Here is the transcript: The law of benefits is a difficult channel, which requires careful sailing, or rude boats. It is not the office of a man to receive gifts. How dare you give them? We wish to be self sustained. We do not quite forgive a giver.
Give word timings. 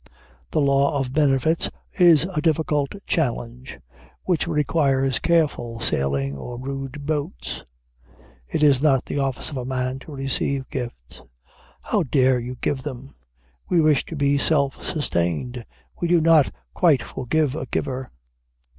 The 0.49 0.61
law 0.61 0.97
of 0.97 1.13
benefits 1.13 1.69
is 1.93 2.23
a 2.23 2.41
difficult 2.41 2.95
channel, 3.05 3.53
which 4.25 4.47
requires 4.47 5.19
careful 5.19 5.79
sailing, 5.79 6.35
or 6.35 6.59
rude 6.59 7.05
boats. 7.05 7.63
It 8.49 8.63
is 8.63 8.81
not 8.81 9.05
the 9.05 9.19
office 9.19 9.51
of 9.51 9.57
a 9.57 9.63
man 9.63 9.99
to 9.99 10.15
receive 10.15 10.67
gifts. 10.71 11.21
How 11.83 12.01
dare 12.01 12.39
you 12.39 12.55
give 12.61 12.81
them? 12.81 13.13
We 13.69 13.79
wish 13.79 14.03
to 14.07 14.15
be 14.15 14.39
self 14.39 14.83
sustained. 14.83 15.67
We 15.99 16.07
do 16.07 16.19
not 16.19 16.51
quite 16.73 17.03
forgive 17.03 17.55
a 17.55 17.67
giver. 17.67 18.09